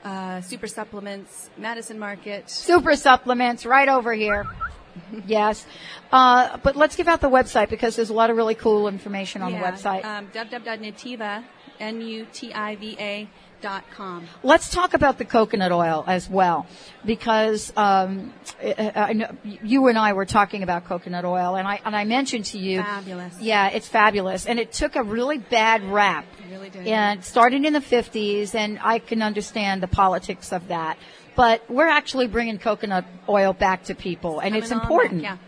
uh, 0.08 0.42
Super 0.42 0.68
Supplements, 0.68 1.50
Madison 1.58 2.00
Market. 2.00 2.50
Super 2.50 2.96
supplements 2.96 3.66
right 3.66 3.90
over 3.90 4.14
here. 4.14 4.46
yes, 5.28 5.66
uh, 6.12 6.58
but 6.64 6.76
let's 6.76 6.96
give 6.96 7.08
out 7.08 7.22
the 7.22 7.30
website 7.30 7.70
because 7.70 7.96
there's 7.96 8.10
a 8.10 8.14
lot 8.14 8.30
of 8.30 8.38
really 8.38 8.56
cool 8.56 8.88
information 8.88 9.42
on 9.42 9.52
the 9.52 9.58
website. 9.60 10.04
Um, 10.04 10.28
www.nutiva, 10.28 11.44
N-U-T-I-V-A 11.80 13.30
com. 13.62 14.28
Let's 14.44 14.70
talk 14.70 14.94
about 14.94 15.18
the 15.18 15.26
coconut 15.26 15.72
oil 15.72 16.04
as 16.08 16.30
well, 16.30 16.66
because 17.06 17.74
um, 17.76 18.34
I, 18.62 18.92
I 18.96 19.14
know 19.14 19.36
you 19.44 19.88
and 19.88 19.98
I 19.98 20.14
were 20.14 20.26
talking 20.26 20.64
about 20.64 20.86
coconut 20.86 21.26
oil, 21.26 21.56
and 21.56 21.68
I 21.68 21.82
and 21.86 21.96
I 21.96 22.06
mentioned 22.06 22.46
to 22.46 22.58
you, 22.60 22.82
Fabulous. 22.82 23.40
yeah, 23.42 23.70
it's 23.70 23.88
fabulous, 23.88 24.46
and 24.46 24.60
it 24.60 24.72
took 24.72 24.96
a 24.96 25.04
really 25.04 25.38
bad 25.38 25.84
rap. 25.84 26.26
It 26.40 26.52
really 26.52 26.70
did. 26.70 26.88
And 26.88 27.24
started 27.24 27.66
in 27.66 27.74
the 27.74 27.80
50s, 27.80 28.56
and 28.56 28.80
I 28.82 29.00
can 29.00 29.22
understand 29.22 29.82
the 29.84 29.88
politics 29.88 30.52
of 30.54 30.68
that. 30.70 30.98
But 31.36 31.70
we're 31.70 31.88
actually 31.88 32.26
bringing 32.28 32.58
coconut 32.58 33.06
oil 33.30 33.54
back 33.54 33.84
to 33.86 33.96
people, 33.96 34.40
and 34.40 34.56
it's 34.56 34.70
coming 34.70 34.82
on 34.82 34.92
important. 34.92 35.22
back, 35.22 35.40
Yeah, 35.40 35.47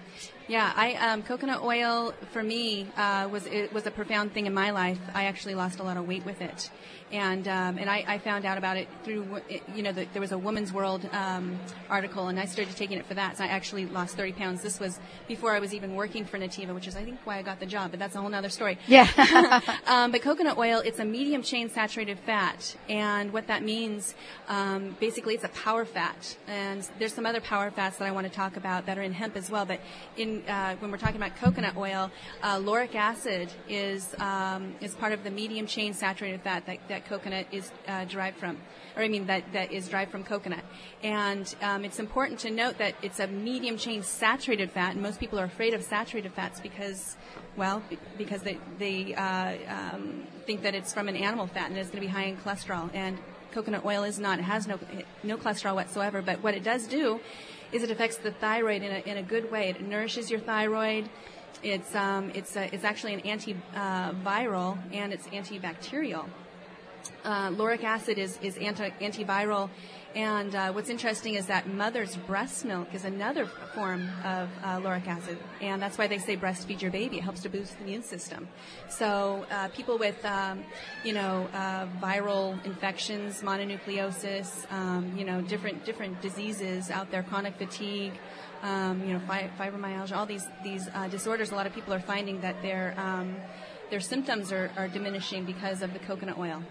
yeah. 0.49 0.73
I 0.75 0.93
um, 0.95 1.23
coconut 1.23 1.61
oil 1.61 2.13
for 2.31 2.43
me 2.43 2.87
uh, 2.97 3.29
was 3.31 3.45
it 3.45 3.71
was 3.71 3.85
a 3.85 3.91
profound 3.91 4.33
thing 4.33 4.45
in 4.45 4.53
my 4.53 4.71
life. 4.71 4.99
I 5.13 5.25
actually 5.25 5.55
lost 5.55 5.79
a 5.79 5.83
lot 5.83 5.97
of 5.97 6.07
weight 6.07 6.25
with 6.25 6.41
it, 6.41 6.69
and 7.11 7.47
um, 7.47 7.77
and 7.77 7.89
I, 7.89 8.03
I 8.07 8.17
found 8.19 8.45
out 8.45 8.57
about 8.57 8.77
it 8.77 8.87
through 9.03 9.41
you 9.75 9.83
know 9.83 9.91
the, 9.91 10.05
there 10.13 10.21
was 10.21 10.31
a 10.31 10.37
Woman's 10.37 10.73
World 10.73 11.07
um, 11.11 11.59
article, 11.89 12.27
and 12.27 12.39
I 12.39 12.45
started 12.45 12.75
taking 12.75 12.97
it 12.97 13.05
for 13.05 13.13
that. 13.13 13.37
So 13.37 13.43
I 13.43 13.47
actually 13.47 13.85
lost 13.85 14.15
30 14.15 14.33
pounds. 14.33 14.61
This 14.61 14.79
was 14.79 14.99
before 15.27 15.55
I 15.55 15.59
was 15.59 15.73
even 15.73 15.95
working 15.95 16.25
for 16.25 16.37
Nutiva, 16.37 16.73
which 16.73 16.87
is 16.87 16.95
I 16.95 17.03
think 17.03 17.19
why 17.23 17.37
I 17.37 17.41
got 17.41 17.59
the 17.59 17.65
job, 17.65 17.91
but 17.91 17.99
that's 17.99 18.15
a 18.15 18.21
whole 18.21 18.33
other 18.33 18.49
story. 18.49 18.77
Yeah. 18.87 19.61
um, 19.87 20.11
but 20.11 20.21
coconut 20.21 20.57
oil, 20.57 20.81
it's 20.85 20.99
a 20.99 21.05
medium 21.05 21.41
chain 21.41 21.69
saturated 21.69 22.19
fat, 22.19 22.75
and 22.87 23.33
what 23.33 23.47
that 23.47 23.63
means, 23.63 24.15
um, 24.47 24.95
basically, 24.99 25.35
it's 25.35 25.43
a 25.43 25.49
power 25.49 25.85
fat. 25.85 26.37
And 26.47 26.87
there's 26.99 27.13
some 27.13 27.25
other 27.25 27.41
power 27.41 27.71
fats 27.71 27.97
that 27.97 28.07
I 28.07 28.11
want 28.11 28.27
to 28.27 28.33
talk 28.33 28.57
about 28.57 28.85
that 28.85 28.97
are 28.97 29.03
in 29.03 29.13
hemp 29.13 29.35
as 29.35 29.49
well. 29.49 29.65
But 29.65 29.79
in 30.17 30.38
uh, 30.47 30.75
when 30.77 30.91
we're 30.91 30.97
talking 30.97 31.17
about 31.17 31.35
coconut 31.35 31.75
oil, 31.75 32.11
uh, 32.43 32.57
lauric 32.57 32.95
acid 32.95 33.51
is 33.67 34.15
um, 34.19 34.75
is 34.81 34.95
part 34.95 35.13
of 35.13 35.23
the 35.23 35.31
medium 35.31 35.67
chain 35.67 35.93
saturated 35.93 36.41
fat 36.41 36.65
that, 36.65 36.79
that 36.87 37.05
coconut 37.05 37.47
is 37.51 37.71
uh, 37.87 38.05
derived 38.05 38.37
from, 38.37 38.57
or 38.95 39.03
I 39.03 39.07
mean 39.07 39.27
that 39.27 39.51
that 39.53 39.71
is 39.71 39.89
derived 39.89 40.11
from 40.11 40.23
coconut. 40.23 40.63
And 41.03 41.53
um, 41.61 41.85
it's 41.85 41.99
important 41.99 42.39
to 42.41 42.51
note 42.51 42.77
that 42.77 42.95
it's 43.01 43.19
a 43.19 43.27
medium 43.27 43.77
chain 43.77 44.03
saturated 44.03 44.71
fat, 44.71 44.93
and 44.93 45.01
most 45.01 45.19
people 45.19 45.39
are 45.39 45.45
afraid 45.45 45.73
of 45.73 45.83
saturated 45.83 46.33
fats 46.33 46.59
because 46.59 47.17
well, 47.59 47.83
because 48.17 48.41
they, 48.41 48.57
they 48.77 49.13
uh, 49.15 49.55
um, 49.67 50.23
think 50.45 50.63
that 50.63 50.73
it's 50.73 50.93
from 50.93 51.07
an 51.09 51.15
animal 51.15 51.47
fat 51.47 51.69
and 51.69 51.77
it's 51.77 51.89
going 51.89 52.01
to 52.01 52.07
be 52.07 52.11
high 52.11 52.23
in 52.23 52.37
cholesterol. 52.37 52.89
And 52.93 53.17
coconut 53.51 53.85
oil 53.85 54.03
is 54.03 54.19
not. 54.19 54.39
It 54.39 54.43
has 54.43 54.67
no, 54.67 54.79
no 55.23 55.37
cholesterol 55.37 55.75
whatsoever. 55.75 56.21
But 56.21 56.41
what 56.41 56.53
it 56.53 56.63
does 56.63 56.87
do 56.87 57.19
is 57.71 57.83
it 57.83 57.91
affects 57.91 58.17
the 58.17 58.31
thyroid 58.31 58.81
in 58.81 58.91
a, 58.91 58.99
in 59.09 59.17
a 59.17 59.23
good 59.23 59.51
way. 59.51 59.69
It 59.69 59.81
nourishes 59.81 60.29
your 60.29 60.39
thyroid. 60.39 61.09
It's, 61.61 61.93
um, 61.95 62.31
it's, 62.33 62.55
a, 62.55 62.73
it's 62.73 62.83
actually 62.83 63.15
an 63.15 63.21
antiviral 63.21 64.77
and 64.93 65.11
it's 65.11 65.27
antibacterial 65.27 66.25
uh, 67.23 67.51
lauric 67.51 67.83
acid 67.83 68.17
is, 68.17 68.37
is 68.41 68.57
anti, 68.57 68.89
antiviral. 69.01 69.69
And 70.15 70.55
uh, 70.55 70.71
what's 70.73 70.89
interesting 70.89 71.35
is 71.35 71.45
that 71.47 71.71
mother's 71.71 72.15
breast 72.15 72.65
milk 72.65 72.95
is 72.95 73.05
another 73.05 73.45
form 73.45 74.09
of 74.23 74.49
uh, 74.63 74.79
lauric 74.81 75.07
acid. 75.07 75.37
And 75.61 75.79
that's 75.79 75.99
why 75.99 76.07
they 76.07 76.17
say 76.17 76.35
breastfeed 76.35 76.81
your 76.81 76.89
baby. 76.89 77.17
It 77.17 77.23
helps 77.23 77.41
to 77.43 77.49
boost 77.49 77.77
the 77.77 77.83
immune 77.83 78.01
system. 78.01 78.47
So 78.89 79.45
uh, 79.51 79.67
people 79.69 79.99
with, 79.99 80.23
um, 80.25 80.63
you 81.03 81.13
know, 81.13 81.47
uh, 81.53 81.85
viral 82.01 82.63
infections, 82.65 83.43
mononucleosis, 83.43 84.71
um, 84.71 85.15
you 85.15 85.25
know, 85.25 85.41
different, 85.41 85.85
different 85.85 86.21
diseases 86.21 86.89
out 86.89 87.11
there, 87.11 87.21
chronic 87.21 87.57
fatigue, 87.57 88.13
um, 88.63 89.05
you 89.05 89.13
know, 89.13 89.19
fi- 89.27 89.49
fibromyalgia, 89.59 90.15
all 90.17 90.25
these, 90.25 90.47
these 90.63 90.87
uh, 90.95 91.07
disorders, 91.07 91.51
a 91.51 91.55
lot 91.55 91.67
of 91.67 91.73
people 91.73 91.93
are 91.93 91.99
finding 91.99 92.41
that 92.41 92.61
their, 92.63 92.95
um, 92.97 93.35
their 93.91 93.99
symptoms 93.99 94.51
are, 94.51 94.71
are 94.75 94.87
diminishing 94.87 95.45
because 95.45 95.81
of 95.81 95.93
the 95.93 95.99
coconut 95.99 96.37
oil. 96.37 96.63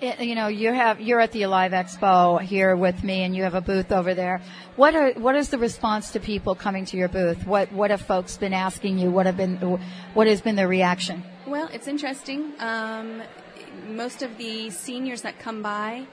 It- 0.00 0.20
you 0.20 0.34
know, 0.34 0.48
you 0.48 0.72
have 0.72 1.00
you're 1.00 1.20
at 1.20 1.32
the 1.32 1.42
Alive 1.44 1.72
Expo 1.72 2.40
here 2.40 2.76
with 2.76 3.02
me, 3.02 3.22
and 3.22 3.34
you 3.34 3.44
have 3.44 3.54
a 3.54 3.62
booth 3.62 3.90
over 3.92 4.14
there. 4.14 4.42
What 4.76 4.94
are 4.94 5.12
what 5.12 5.36
is 5.36 5.48
the 5.48 5.58
response 5.58 6.10
to 6.10 6.20
people 6.20 6.54
coming 6.54 6.84
to 6.86 6.96
your 6.98 7.08
booth? 7.08 7.46
What 7.46 7.72
what 7.72 7.90
have 7.90 8.02
folks 8.02 8.36
been 8.36 8.52
asking 8.52 8.98
you? 8.98 9.10
What 9.10 9.24
have 9.24 9.38
been 9.38 9.56
what 10.12 10.26
has 10.26 10.42
been 10.42 10.56
their 10.56 10.68
reaction? 10.68 11.22
Well, 11.46 11.68
it's 11.72 11.88
interesting. 11.88 12.52
Um, 12.60 13.22
most 13.88 14.22
of 14.22 14.36
the 14.36 14.68
seniors 14.68 15.22
that 15.22 15.38
come 15.38 15.62
by 15.62 16.06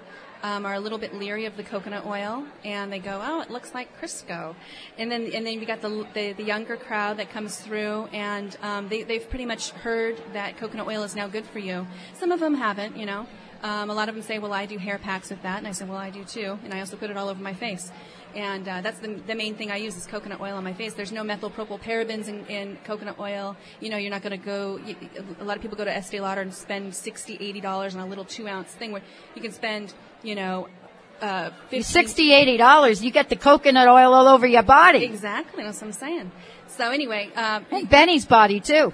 um, 0.43 0.65
are 0.65 0.75
a 0.75 0.79
little 0.79 0.97
bit 0.97 1.13
leery 1.13 1.45
of 1.45 1.57
the 1.57 1.63
coconut 1.63 2.05
oil, 2.05 2.45
and 2.63 2.91
they 2.91 2.99
go, 2.99 3.21
"Oh, 3.21 3.41
it 3.41 3.49
looks 3.49 3.73
like 3.73 3.99
Crisco," 3.99 4.55
and 4.97 5.11
then 5.11 5.29
and 5.33 5.45
then 5.45 5.59
you 5.59 5.65
got 5.65 5.81
the 5.81 6.07
the, 6.13 6.31
the 6.31 6.43
younger 6.43 6.77
crowd 6.77 7.17
that 7.17 7.31
comes 7.31 7.57
through, 7.57 8.07
and 8.13 8.55
um, 8.61 8.87
they 8.87 9.03
they've 9.03 9.29
pretty 9.29 9.45
much 9.45 9.71
heard 9.71 10.21
that 10.31 10.55
coconut 10.55 10.87
oil 10.87 11.03
is 11.03 11.17
now 11.17 11.27
good 11.27 11.45
for 11.45 11.59
you. 11.59 11.85
Some 12.13 12.31
of 12.31 12.39
them 12.39 12.55
haven't, 12.55 12.95
you 12.95 13.05
know. 13.05 13.25
Um, 13.63 13.89
a 13.89 13.93
lot 13.93 14.09
of 14.09 14.15
them 14.15 14.23
say, 14.23 14.39
well, 14.39 14.51
I 14.51 14.65
do 14.65 14.77
hair 14.77 14.97
packs 14.97 15.29
with 15.29 15.41
that. 15.43 15.57
And 15.57 15.67
I 15.67 15.71
said, 15.71 15.87
well, 15.87 15.97
I 15.97 16.09
do 16.09 16.25
too. 16.25 16.59
And 16.65 16.73
I 16.73 16.81
also 16.81 16.97
put 16.97 17.09
it 17.09 17.15
all 17.15 17.29
over 17.29 17.41
my 17.41 17.53
face. 17.53 17.91
And 18.35 18.67
uh, 18.67 18.81
that's 18.81 18.99
the, 18.99 19.07
the 19.07 19.35
main 19.35 19.55
thing 19.55 19.71
I 19.71 19.77
use 19.77 19.95
is 19.95 20.05
coconut 20.05 20.41
oil 20.41 20.57
on 20.57 20.63
my 20.63 20.73
face. 20.73 20.93
There's 20.95 21.13
no 21.13 21.23
methylpropyl 21.23 21.79
parabens 21.79 22.27
in, 22.27 22.45
in 22.47 22.77
coconut 22.83 23.19
oil. 23.19 23.55
You 23.79 23.89
know, 23.89 23.97
you're 23.97 24.11
not 24.11 24.21
going 24.21 24.37
to 24.37 24.45
go, 24.45 24.79
you, 24.85 24.95
a 25.39 25.43
lot 25.45 25.55
of 25.55 25.61
people 25.61 25.77
go 25.77 25.85
to 25.85 25.95
Estee 25.95 26.19
Lauder 26.19 26.41
and 26.41 26.53
spend 26.53 26.93
60 26.93 27.37
$80 27.37 27.93
on 27.93 28.01
a 28.01 28.05
little 28.05 28.25
two 28.25 28.47
ounce 28.47 28.71
thing 28.71 28.91
where 28.91 29.03
you 29.33 29.41
can 29.41 29.53
spend, 29.53 29.93
you 30.23 30.35
know, 30.35 30.67
uh, 31.21 31.51
50, 31.69 31.83
60 31.83 32.33
80 32.33 32.57
dollars 32.57 33.03
you 33.03 33.09
get 33.09 33.29
the 33.29 33.37
coconut 33.37 33.87
oil 33.87 34.13
all 34.13 34.27
over 34.27 34.45
your 34.45 34.63
body 34.63 35.05
Exactly, 35.05 35.63
that's 35.63 35.79
what 35.79 35.87
I'm 35.87 35.93
saying. 35.93 36.31
So 36.67 36.91
anyway, 36.91 37.31
um, 37.35 37.65
And 37.71 37.89
benny's 37.89 38.25
body 38.25 38.59
too 38.59 38.91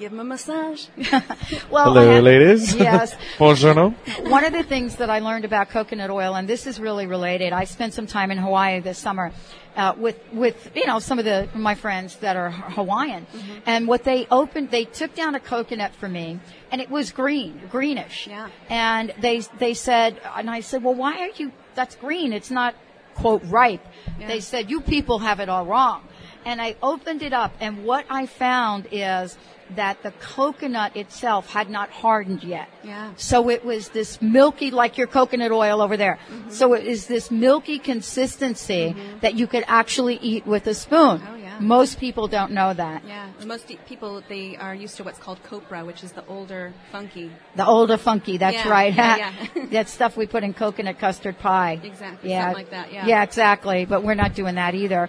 give 0.00 0.12
him 0.12 0.20
a 0.20 0.24
massage. 0.24 0.86
well 1.70 1.84
Hello, 1.92 2.14
have- 2.14 2.24
ladies. 2.24 2.74
yes 2.88 3.14
Buongiorno. 3.38 3.94
one 4.30 4.44
of 4.44 4.52
the 4.52 4.62
things 4.62 4.96
that 4.96 5.10
I 5.10 5.18
learned 5.20 5.44
about 5.44 5.68
coconut 5.70 6.10
oil, 6.10 6.34
and 6.34 6.48
this 6.48 6.66
is 6.66 6.80
really 6.80 7.06
related. 7.06 7.52
I 7.52 7.64
spent 7.64 7.92
some 7.94 8.06
time 8.06 8.30
in 8.30 8.38
Hawaii 8.38 8.80
this 8.80 8.98
summer 8.98 9.30
uh, 9.76 9.94
with 9.96 10.18
with 10.32 10.70
you 10.74 10.86
know 10.86 10.98
some 10.98 11.18
of 11.18 11.24
the 11.26 11.48
my 11.54 11.74
friends 11.74 12.16
that 12.16 12.34
are 12.36 12.50
Hawaiian, 12.50 13.26
Mm-hmm. 13.26 13.58
and 13.66 13.86
what 13.86 14.02
they 14.04 14.26
opened, 14.30 14.70
they 14.70 14.84
took 14.86 15.14
down 15.14 15.34
a 15.34 15.40
coconut 15.40 15.92
for 15.94 16.08
me, 16.08 16.40
and 16.72 16.80
it 16.80 16.90
was 16.90 17.12
green, 17.12 17.60
greenish. 17.70 18.26
Yeah. 18.26 18.48
And 18.70 19.12
they 19.20 19.40
they 19.58 19.74
said, 19.74 20.18
and 20.36 20.48
I 20.50 20.60
said, 20.60 20.82
well, 20.82 20.94
why 20.94 21.20
are 21.20 21.30
you? 21.36 21.52
That's 21.74 21.94
green. 21.96 22.32
It's 22.32 22.50
not 22.50 22.74
quote 23.14 23.42
ripe. 23.44 23.84
Yeah. 24.18 24.28
They 24.28 24.40
said 24.40 24.70
you 24.70 24.80
people 24.80 25.18
have 25.20 25.40
it 25.40 25.48
all 25.50 25.66
wrong. 25.66 26.04
And 26.42 26.58
I 26.60 26.74
opened 26.82 27.20
it 27.22 27.34
up, 27.34 27.52
and 27.60 27.84
what 27.84 28.06
I 28.08 28.24
found 28.24 28.88
is 28.90 29.36
that 29.76 30.02
the 30.02 30.12
coconut 30.12 30.96
itself 30.96 31.50
had 31.50 31.70
not 31.70 31.90
hardened 31.90 32.42
yet. 32.42 32.68
Yeah. 32.82 33.12
So 33.16 33.50
it 33.50 33.64
was 33.64 33.88
this 33.90 34.20
milky, 34.20 34.70
like 34.70 34.98
your 34.98 35.06
coconut 35.06 35.52
oil 35.52 35.80
over 35.80 35.96
there. 35.96 36.18
Mm-hmm. 36.30 36.50
So 36.50 36.74
it 36.74 36.86
is 36.86 37.06
this 37.06 37.30
milky 37.30 37.78
consistency 37.78 38.94
that 39.20 39.34
you 39.34 39.46
could 39.46 39.64
actually 39.66 40.16
eat 40.16 40.46
with 40.46 40.66
a 40.66 40.74
spoon. 40.74 41.22
Oh, 41.26 41.36
yeah. 41.36 41.49
Most 41.60 41.98
people 42.00 42.26
don't 42.28 42.52
know 42.52 42.72
that. 42.74 43.04
Yeah, 43.06 43.28
most 43.44 43.68
de- 43.68 43.76
people 43.76 44.22
they 44.28 44.56
are 44.56 44.74
used 44.74 44.96
to 44.96 45.04
what's 45.04 45.18
called 45.18 45.42
copra, 45.42 45.84
which 45.84 46.02
is 46.02 46.12
the 46.12 46.24
older 46.26 46.72
funky. 46.90 47.30
The 47.56 47.66
older 47.66 47.96
funky, 47.96 48.38
that's 48.38 48.64
Yeah, 48.64 48.68
right. 48.68 48.94
yeah, 48.94 49.34
yeah. 49.54 49.66
that 49.66 49.88
stuff 49.88 50.16
we 50.16 50.26
put 50.26 50.42
in 50.42 50.54
coconut 50.54 50.98
custard 50.98 51.38
pie. 51.38 51.80
Exactly, 51.82 52.30
something 52.30 52.54
like 52.54 52.70
that, 52.70 52.92
yeah. 52.92 53.06
Yeah, 53.06 53.22
exactly. 53.22 53.84
But 53.84 54.02
we're 54.02 54.14
not 54.14 54.34
doing 54.34 54.56
that 54.56 54.74
either. 54.74 55.08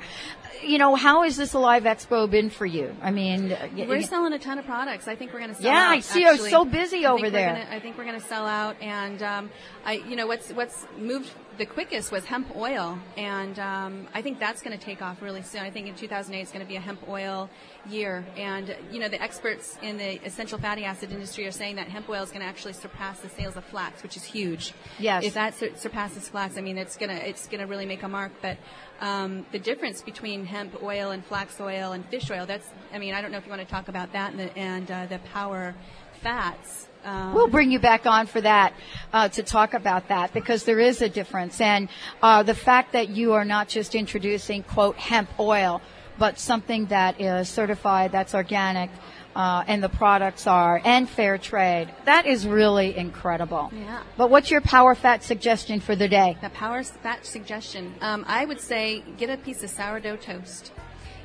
You 0.64 0.78
know, 0.78 0.94
how 0.94 1.24
has 1.24 1.38
this 1.38 1.54
Alive 1.54 1.84
Expo 1.86 2.30
been 2.30 2.52
for 2.52 2.68
you? 2.68 2.96
I 3.02 3.10
mean, 3.10 3.58
We're 3.76 4.04
selling 4.04 4.32
a 4.34 4.38
ton 4.38 4.60
of 4.60 4.66
products. 4.66 5.08
I 5.08 5.16
think 5.16 5.34
we're 5.34 5.40
going 5.40 5.56
to 5.56 5.60
sell 5.60 5.66
Yeah, 5.72 5.88
out. 5.88 5.92
I 5.94 6.00
see 6.02 6.22
you're 6.22 6.38
so 6.38 6.66
busy 6.66 7.04
I 7.04 7.12
over 7.12 7.32
there. 7.32 7.54
Gonna, 7.54 7.76
I 7.76 7.80
think 7.80 7.98
we're 7.98 8.06
going 8.06 8.20
to 8.22 8.28
sell 8.28 8.46
out, 8.46 8.76
and 8.80 9.24
um, 9.24 9.50
I, 9.86 9.94
you 9.94 10.16
know, 10.16 10.28
what's 10.28 10.52
what's 10.52 10.86
moved 11.00 11.32
the 11.58 11.66
quickest 11.66 12.12
was 12.12 12.26
hemp 12.26 12.56
oil, 12.56 12.98
and 13.18 13.60
um, 13.60 14.08
I 14.14 14.22
think 14.22 14.40
that's 14.40 14.62
going 14.62 14.78
to 14.78 14.84
take 14.84 15.02
off 15.02 15.22
really 15.22 15.42
soon. 15.42 15.62
I 15.62 15.70
think 15.70 15.88
in 15.88 15.96
2008 15.96 16.42
it's 16.42 16.52
going 16.52 16.66
to 16.66 16.70
be 16.70 16.76
a 16.76 16.80
hemp 16.80 17.02
oil 17.10 17.50
year, 17.90 18.26
and 18.38 18.76
you 18.92 19.00
know, 19.00 19.10
the 19.10 19.22
experts 19.22 19.78
in 19.82 19.98
the 19.98 20.24
essential 20.26 20.58
fatty 20.58 20.84
acid 20.86 21.12
industry 21.12 21.46
are 21.46 21.52
saying 21.52 21.76
that 21.76 21.88
hemp 21.88 22.10
oil 22.10 22.24
is 22.24 22.30
going 22.30 22.42
to 22.42 22.48
actually 22.48 22.74
surpass 22.74 23.20
the 23.20 23.30
sales 23.30 23.58
of 23.58 23.66
flax, 23.66 24.02
which 24.04 24.16
is 24.16 24.24
huge. 24.24 24.74
Yes. 25.00 25.24
If 25.24 25.34
that 25.34 25.56
sur- 25.56 25.76
surpasses 25.76 26.28
flax, 26.30 26.58
I 26.58 26.62
mean, 26.62 26.78
it's 26.78 26.98
gonna 26.98 27.14
it's 27.14 27.48
gonna 27.48 27.68
really 27.68 27.86
make 27.86 28.04
a 28.04 28.10
mark, 28.10 28.32
but. 28.42 28.58
Um, 29.02 29.48
the 29.52 29.58
difference 29.58 30.04
between 30.04 30.46
hemp 30.46 30.84
oil 30.84 31.10
and 31.10 31.26
flax 31.26 31.60
oil 31.60 31.94
and 31.94 32.06
fish 32.06 32.30
oil, 32.30 32.46
that's, 32.46 32.68
I 32.94 33.00
mean, 33.00 33.16
I 33.16 33.22
don't 33.24 33.32
know 33.32 33.40
if 33.40 33.46
you 33.46 33.50
want 33.50 33.64
to 33.64 33.68
talk 33.68 33.88
about 33.88 34.14
that 34.14 34.30
and 34.30 34.40
the, 34.40 34.56
and, 34.56 34.92
uh, 34.92 35.08
the 35.08 35.18
power 35.34 35.74
fats. 36.22 36.88
Um, 37.04 37.34
We'll 37.34 37.48
bring 37.48 37.72
you 37.72 37.80
back 37.80 38.06
on 38.06 38.28
for 38.28 38.42
that 38.42 38.74
uh, 39.14 39.30
to 39.30 39.44
talk 39.44 39.74
about 39.74 40.08
that 40.10 40.34
because 40.34 40.64
there 40.64 40.80
is 40.80 41.02
a 41.02 41.10
difference, 41.10 41.60
and 41.62 41.90
uh, 42.22 42.44
the 42.44 42.56
fact 42.56 42.94
that 42.94 43.10
you 43.10 43.34
are 43.34 43.46
not 43.46 43.68
just 43.68 43.96
introducing 43.96 44.64
quote 44.64 44.98
hemp 44.98 45.30
oil, 45.40 45.82
but 46.20 46.38
something 46.38 46.86
that 46.88 47.20
is 47.20 47.50
certified, 47.50 48.12
that's 48.12 48.36
organic, 48.36 48.90
uh, 49.36 49.64
and 49.68 49.82
the 49.82 49.90
products 49.90 50.46
are 50.46 50.82
and 50.84 51.10
fair 51.10 51.38
trade. 51.38 51.90
That 52.06 52.26
is 52.26 52.46
really 52.48 52.96
incredible. 52.96 53.72
Yeah. 53.74 54.04
But 54.18 54.30
what's 54.30 54.52
your 54.52 54.62
power 54.62 54.94
fat 54.94 55.24
suggestion 55.24 55.80
for 55.80 55.96
the 55.96 56.08
day? 56.08 56.38
The 56.42 56.50
power 56.50 56.84
fat 56.84 57.26
suggestion. 57.26 57.96
Um, 58.02 58.26
I 58.28 58.46
would 58.46 58.60
say 58.60 59.04
get 59.18 59.30
a 59.30 59.38
piece 59.38 59.64
of 59.64 59.70
sourdough 59.70 60.18
toast. 60.18 60.72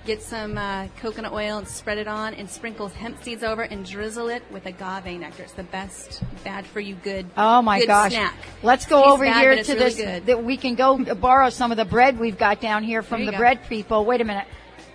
Get 0.07 0.23
some 0.23 0.57
uh, 0.57 0.87
coconut 1.01 1.33
oil 1.33 1.59
and 1.59 1.67
spread 1.67 1.99
it 1.99 2.07
on, 2.07 2.33
and 2.35 2.49
sprinkle 2.49 2.87
hemp 2.87 3.25
seeds 3.25 3.43
over, 3.43 3.63
and 3.63 3.85
drizzle 3.85 4.29
it 4.29 4.41
with 4.53 4.65
agave 4.65 5.19
nectar. 5.19 5.43
It's 5.43 5.53
the 5.55 5.65
best, 5.65 6.23
bad 6.45 6.65
for 6.65 6.79
you, 6.79 6.95
good. 6.95 7.29
Oh 7.37 7.61
my 7.61 7.81
good 7.81 7.89
gosh! 7.89 8.13
Snack. 8.13 8.37
Let's 8.63 8.87
go 8.87 8.99
Tastes 9.01 9.13
over 9.13 9.25
bad, 9.25 9.41
here 9.41 9.65
to 9.65 9.73
really 9.73 9.85
this. 9.85 9.97
good. 9.97 10.27
That 10.27 10.45
we 10.45 10.57
can 10.57 10.77
go 10.77 10.97
borrow 11.17 11.51
some 11.51 11.73
of 11.73 11.77
the 11.77 11.85
bread 11.85 12.21
we've 12.21 12.39
got 12.39 12.61
down 12.61 12.85
here 12.85 13.03
from 13.03 13.27
the 13.27 13.33
go. 13.33 13.39
bread 13.39 13.69
people. 13.69 14.05
Wait 14.05 14.21
a 14.21 14.25
minute. 14.25 14.47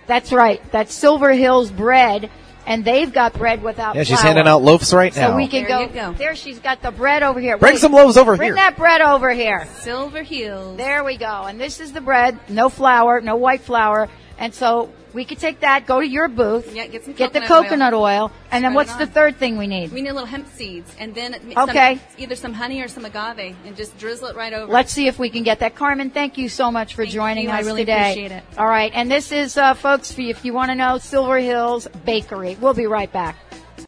That's 0.06 0.32
right. 0.32 0.62
That's 0.72 0.94
Silver 0.94 1.32
Hills 1.34 1.70
bread, 1.70 2.30
and 2.66 2.82
they've 2.82 3.12
got 3.12 3.34
bread 3.34 3.62
without. 3.62 3.94
Yeah, 3.94 4.04
she's 4.04 4.18
flour. 4.18 4.34
handing 4.34 4.48
out 4.48 4.62
loaves 4.62 4.94
right 4.94 5.14
now. 5.14 5.32
So 5.32 5.36
we 5.36 5.46
can 5.46 5.64
There 5.64 5.68
go, 5.68 5.80
you 5.82 5.88
go. 5.88 6.12
There, 6.14 6.34
she's 6.34 6.58
got 6.58 6.80
the 6.80 6.90
bread 6.90 7.22
over 7.22 7.38
here. 7.38 7.58
Bring 7.58 7.74
Wait, 7.74 7.80
some 7.80 7.92
loaves 7.92 8.16
over 8.16 8.34
Bring 8.34 8.46
here. 8.46 8.54
Bring 8.54 8.64
that 8.64 8.78
bread 8.78 9.02
over 9.02 9.30
here. 9.30 9.68
Silver 9.80 10.22
Hills. 10.22 10.78
There 10.78 11.04
we 11.04 11.18
go. 11.18 11.42
And 11.44 11.60
this 11.60 11.80
is 11.80 11.92
the 11.92 12.00
bread. 12.00 12.38
No 12.48 12.70
flour, 12.70 13.20
no 13.20 13.36
white 13.36 13.60
flour. 13.60 14.08
And 14.42 14.52
so 14.52 14.90
we 15.12 15.24
could 15.24 15.38
take 15.38 15.60
that, 15.60 15.86
go 15.86 16.00
to 16.00 16.06
your 16.06 16.26
booth, 16.26 16.74
Yeah, 16.74 16.88
get 16.88 17.04
some 17.04 17.14
the 17.14 17.40
coconut 17.46 17.94
oil. 17.94 18.02
oil, 18.02 18.32
and 18.50 18.64
then 18.64 18.74
what's 18.74 18.92
the 18.96 19.06
third 19.06 19.36
thing 19.36 19.56
we 19.56 19.68
need? 19.68 19.92
We 19.92 20.02
need 20.02 20.08
a 20.08 20.14
little 20.14 20.26
hemp 20.26 20.48
seeds, 20.48 20.92
and 20.98 21.14
then 21.14 21.36
Okay. 21.56 21.96
some, 21.96 22.00
either 22.18 22.34
some 22.34 22.52
honey 22.52 22.80
or 22.82 22.88
some 22.88 23.04
agave, 23.04 23.54
and 23.64 23.76
just 23.76 23.96
drizzle 23.98 24.26
it 24.26 24.34
right 24.36 24.52
over. 24.52 24.72
Let's 24.72 24.92
see 24.92 25.06
if 25.06 25.16
we 25.16 25.30
can 25.30 25.44
get 25.44 25.60
that. 25.60 25.76
Carmen, 25.76 26.10
thank 26.10 26.38
you 26.38 26.48
so 26.48 26.72
much 26.72 26.94
for 26.96 27.04
Thank 27.04 27.14
joining 27.14 27.44
you. 27.44 27.50
I 27.50 27.60
really 27.60 27.82
today. 27.82 28.10
appreciate 28.10 28.32
it. 28.32 28.42
All 28.58 28.66
right. 28.66 28.90
And 28.92 29.08
this 29.08 29.30
is, 29.30 29.56
uh, 29.56 29.74
folks, 29.74 30.18
if 30.18 30.44
you 30.44 30.52
want 30.52 30.70
to 30.70 30.74
know, 30.74 30.98
Silver 30.98 31.38
Hills 31.38 31.86
Bakery. 32.04 32.56
We'll 32.60 32.74
be 32.74 32.86
right 32.86 33.12
back. 33.12 33.36